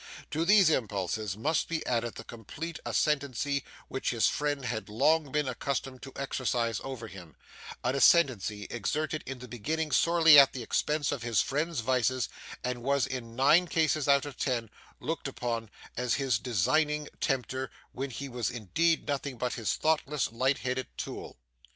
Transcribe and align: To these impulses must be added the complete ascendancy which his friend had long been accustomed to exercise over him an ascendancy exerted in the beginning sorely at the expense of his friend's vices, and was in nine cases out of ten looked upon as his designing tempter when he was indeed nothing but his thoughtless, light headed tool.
To 0.31 0.45
these 0.45 0.71
impulses 0.71 1.37
must 1.37 1.67
be 1.69 1.85
added 1.85 2.15
the 2.15 2.23
complete 2.23 2.79
ascendancy 2.87 3.63
which 3.87 4.09
his 4.09 4.25
friend 4.27 4.65
had 4.65 4.89
long 4.89 5.31
been 5.31 5.47
accustomed 5.47 6.01
to 6.01 6.11
exercise 6.15 6.81
over 6.83 7.07
him 7.07 7.35
an 7.83 7.93
ascendancy 7.93 8.65
exerted 8.71 9.21
in 9.27 9.37
the 9.37 9.47
beginning 9.47 9.91
sorely 9.91 10.39
at 10.39 10.53
the 10.53 10.63
expense 10.63 11.11
of 11.11 11.21
his 11.21 11.43
friend's 11.43 11.81
vices, 11.81 12.29
and 12.63 12.81
was 12.81 13.05
in 13.05 13.35
nine 13.35 13.67
cases 13.67 14.07
out 14.07 14.25
of 14.25 14.37
ten 14.37 14.71
looked 14.99 15.27
upon 15.27 15.69
as 15.95 16.15
his 16.15 16.39
designing 16.39 17.07
tempter 17.19 17.69
when 17.91 18.09
he 18.09 18.27
was 18.27 18.49
indeed 18.49 19.07
nothing 19.07 19.37
but 19.37 19.53
his 19.53 19.75
thoughtless, 19.75 20.31
light 20.31 20.57
headed 20.57 20.87
tool. 20.97 21.37